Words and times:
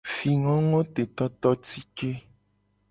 Fingongotetototike. 0.13 2.09